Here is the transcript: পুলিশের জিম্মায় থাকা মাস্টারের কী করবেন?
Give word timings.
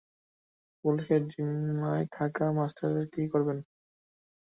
পুলিশের 0.85 1.21
জিম্মায় 1.31 2.05
থাকা 2.15 2.45
মাস্টারের 2.57 3.05
কী 3.13 3.23
করবেন? 3.31 3.57